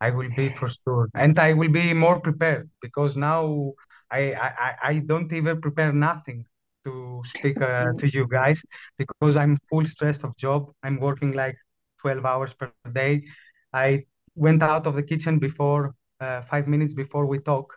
[0.00, 3.72] I will be for sure, and I will be more prepared because now
[4.10, 6.46] I I, I don't even prepare nothing
[6.84, 8.60] to speak uh, to you guys
[8.98, 10.72] because I'm full stressed of job.
[10.82, 11.56] I'm working like
[12.00, 13.24] 12 hours per day.
[13.72, 17.74] I went out of the kitchen before uh, five minutes before we talk.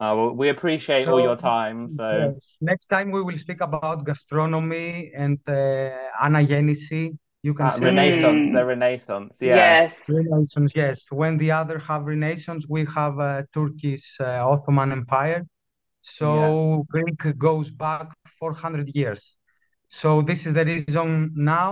[0.00, 1.88] Uh, well, we appreciate all your time.
[1.90, 5.90] So yes, next time we will speak about gastronomy and uh,
[6.22, 7.16] anagenisi.
[7.46, 8.52] You can uh, say Renaissance, Mm.
[8.56, 9.56] the Renaissance, yeah.
[9.64, 9.92] Yes.
[10.20, 10.72] Renaissance.
[10.84, 15.40] Yes, when the other have Renaissance, we have uh, Turkish uh, Ottoman Empire.
[16.00, 18.06] So Greek goes back
[18.40, 19.22] 400 years.
[20.00, 21.70] So this is the reason now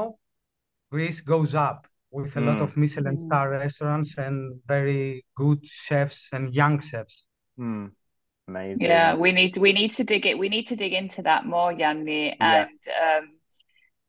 [0.93, 2.65] Greece goes up with a lot Mm.
[2.67, 4.37] of Michelin star restaurants and
[4.75, 7.17] very good chefs and young chefs.
[7.59, 7.87] Hmm.
[8.47, 8.87] Amazing.
[8.87, 10.35] Yeah, we need we need to dig it.
[10.39, 12.67] We need to dig into that more, Yanni, Yeah.
[12.69, 13.25] and um,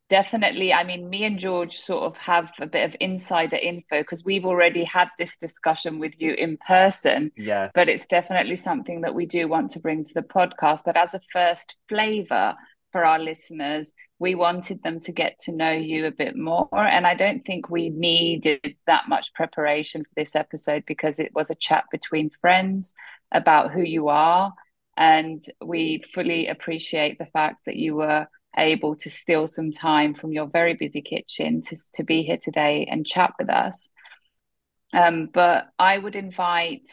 [0.09, 0.73] definitely.
[0.73, 4.45] I mean, me and George sort of have a bit of insider info because we've
[4.45, 7.31] already had this discussion with you in person.
[7.35, 7.71] Yes.
[7.73, 10.81] But it's definitely something that we do want to bring to the podcast.
[10.85, 12.55] But as a first flavor
[12.91, 16.69] for our listeners, we wanted them to get to know you a bit more.
[16.73, 21.49] And I don't think we needed that much preparation for this episode because it was
[21.49, 22.93] a chat between friends
[23.33, 24.53] about who you are.
[24.95, 28.27] And we fully appreciate the fact that you were
[28.57, 32.87] able to steal some time from your very busy kitchen to, to be here today
[32.89, 33.89] and chat with us.
[34.93, 36.87] Um, but I would invite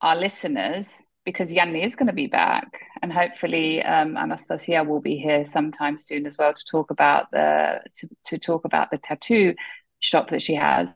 [0.00, 5.16] our listeners because Yanni is going to be back, and hopefully um, Anastasia will be
[5.16, 9.54] here sometime soon as well to talk about the to, to talk about the tattoo
[10.00, 10.88] shop that she has.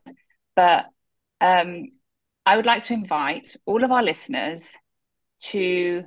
[0.57, 0.87] But
[1.41, 1.91] um,
[2.45, 4.77] I would like to invite all of our listeners
[5.39, 6.05] to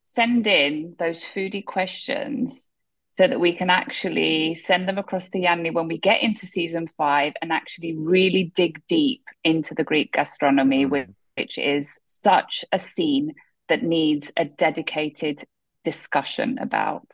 [0.00, 2.70] send in those foodie questions
[3.18, 6.88] so that we can actually send them across to Yanni when we get into season
[6.96, 12.78] five and actually really dig deep into the Greek gastronomy, which, which is such a
[12.78, 13.34] scene
[13.68, 15.42] that needs a dedicated
[15.84, 17.12] discussion about.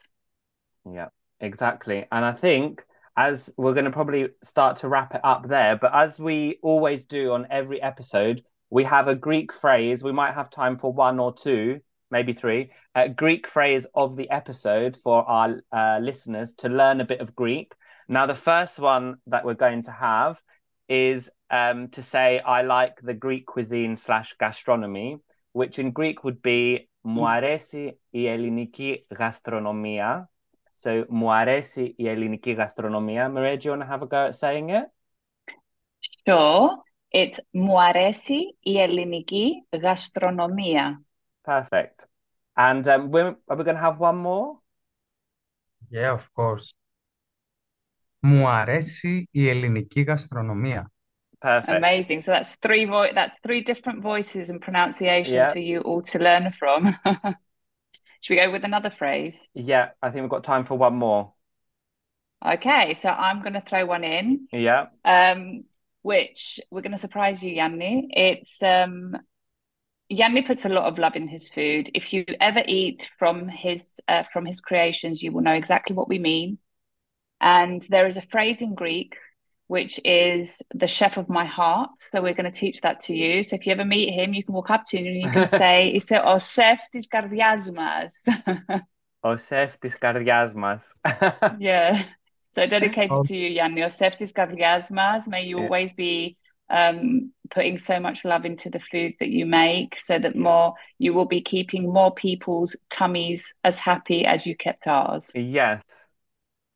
[0.85, 1.09] Yeah,
[1.41, 2.05] exactly.
[2.13, 2.83] And I think
[3.17, 7.07] as we're going to probably start to wrap it up there, but as we always
[7.07, 10.05] do on every episode, we have a Greek phrase.
[10.05, 11.81] We might have time for one or two,
[12.12, 17.06] maybe three, a Greek phrase of the episode for our uh, listeners to learn a
[17.06, 17.74] bit of Greek.
[18.08, 20.42] Now, the first one that we're going to have
[20.88, 25.18] is um, to say, I like the Greek cuisine slash gastronomy,
[25.52, 30.30] which in Greek would be Μου αρέσει η ελληνική γαστρονομία.
[30.84, 33.30] So, Μου αρέσει η ελληνική γαστρονομία.
[33.30, 34.86] Maria, do you want to have a go at saying it?
[36.00, 36.84] Sure.
[37.10, 41.04] It's Μου αρέσει η ελληνική γαστρονομία.
[41.44, 42.06] Perfect.
[42.56, 44.60] And um, we're, are we going to have one more?
[45.90, 46.76] Yeah, of course.
[48.22, 50.92] Μου αρέσει η ελληνική γαστρονομία.
[51.42, 51.70] Perfect.
[51.70, 52.22] Amazing.
[52.22, 55.52] So that's three vo- that's three different voices and pronunciations Yeah.
[55.54, 56.82] for you all to learn from.
[58.22, 59.48] Should we go with another phrase?
[59.54, 61.34] Yeah, I think we've got time for one more.
[62.46, 64.88] Okay, so I'm going to throw one in, Yeah.
[65.06, 65.64] um,
[66.02, 68.08] which we're going to surprise you, Yanni.
[68.12, 69.16] It's um,
[70.10, 71.92] Yanni puts a lot of love in his food.
[71.94, 76.10] If you ever eat from his uh, from his creations, you will know exactly what
[76.10, 76.58] we mean.
[77.40, 79.16] And there is a phrase in Greek
[79.68, 81.92] which is the chef of my heart.
[82.12, 83.44] So we're going to teach that to you.
[83.44, 85.48] So if you ever meet him, you can walk up to him and you can
[85.48, 88.24] say, "Είσαι ο chef της καρδιάς μας."
[89.20, 90.94] Ο σεφ της καρδιάς μας.
[91.60, 92.04] Yeah.
[92.56, 93.24] So dedicated Oh.
[93.24, 95.28] to you, Yanni, ο chef της καρδιάς μας.
[95.30, 95.68] May you Yeah.
[95.68, 96.38] always be
[96.71, 101.13] um, putting so much love into the food that you make so that more you
[101.13, 105.31] will be keeping more people's tummies as happy as you kept ours.
[105.35, 105.85] Yes.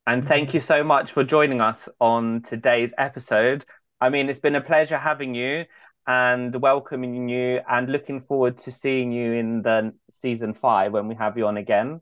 [0.07, 3.65] And thank you so much for joining us on today's episode.
[4.01, 5.65] I mean, it's been a pleasure having you
[6.07, 11.15] and welcoming you and looking forward to seeing you in the season five when we
[11.17, 12.01] have you on again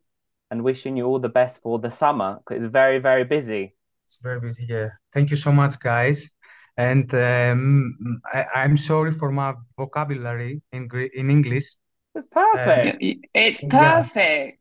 [0.53, 3.75] and wishing you all the best for the summer because it's very, very busy.
[4.07, 4.67] It's very busy.
[4.69, 4.91] Yeah.
[5.13, 6.31] Thank you so much, guys.
[6.77, 11.65] And um, I, I'm sorry for my vocabulary in Gre- in English.
[12.15, 12.99] It's perfect.
[13.35, 13.71] It's Yeah.
[13.71, 14.61] perfect.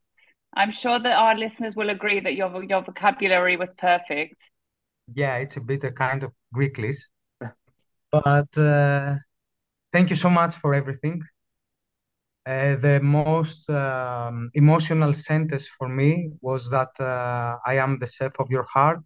[0.56, 4.52] I'm sure that our listeners will agree that your your vocabulary was perfect.
[5.14, 6.98] Yeah, it's a bit a kind of Greeklish.
[8.12, 9.16] But uh,
[9.94, 11.24] thank you so much for everything.
[12.46, 18.34] Uh, the most um, emotional sentence for me was that uh, I am the chef
[18.40, 19.04] of your heart,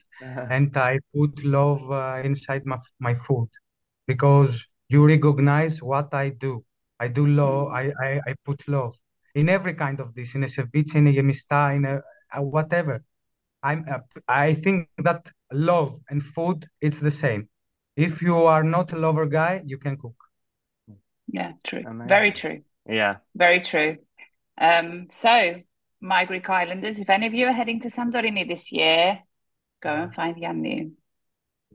[0.50, 3.50] and I put love uh, inside my my food
[4.08, 4.52] because
[4.90, 6.66] you recognize what I do.
[7.00, 7.70] I do love.
[7.82, 8.94] I, I I put love
[9.36, 11.96] in every kind of dish, in a ceviche, in a yemista, in a,
[12.36, 13.04] uh, whatever.
[13.64, 13.86] I'm.
[13.90, 17.50] Uh, I think that love and food it's the same.
[17.96, 20.16] If you are not a lover guy, you can cook.
[21.28, 21.86] Yeah, true.
[21.86, 22.10] Amazing.
[22.10, 22.64] Very true.
[22.90, 23.18] Yeah.
[23.36, 23.98] Very true.
[24.60, 25.56] Um, so,
[26.02, 29.20] my Greek Islanders, if any of you are heading to Santorini this year,
[29.82, 30.92] go and find Yanni.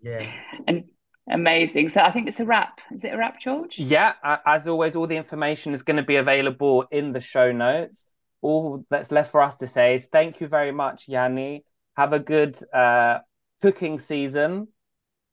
[0.02, 0.26] Yeah.
[0.66, 0.84] And
[1.30, 1.88] amazing.
[1.88, 2.80] So I think it's a wrap.
[2.92, 3.78] Is it a wrap, George?
[3.78, 4.12] Yeah,
[4.46, 8.04] as always, all the information is going to be available in the show notes.
[8.42, 11.64] All that's left for us to say is thank you very much, Yanni.
[11.96, 13.18] Have a good uh,
[13.62, 14.68] cooking season.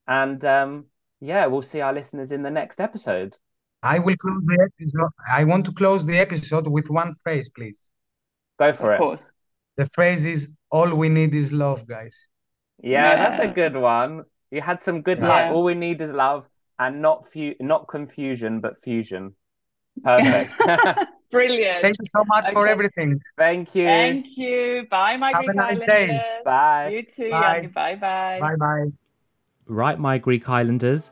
[0.08, 0.86] And um,
[1.20, 3.36] yeah, we'll see our listeners in the next episode.
[3.84, 5.10] I will close the episode.
[5.32, 7.90] I want to close the episode with one phrase, please.
[8.60, 9.00] Go for Of it.
[9.00, 9.34] course.
[9.78, 12.16] The phrase is all we need is love, guys.
[12.84, 14.24] Yeah, that's a good one.
[14.52, 15.28] You had some good Yeah.
[15.28, 15.52] luck.
[15.56, 19.36] All we need is love and not fu- not confusion, but fusion.
[20.04, 20.52] Perfect.
[21.32, 21.82] Brilliant.
[21.82, 23.20] Thank you so much for everything.
[23.38, 23.86] Thank you.
[23.86, 24.86] Thank you.
[24.92, 26.04] Bye, my Have Greek a nice day.
[26.04, 26.44] Islanders.
[26.44, 26.88] Bye.
[26.90, 27.70] You too, Bye.
[27.74, 28.38] Bye bye.
[28.42, 28.86] Bye bye.
[29.68, 31.12] Right, my Greek Islanders,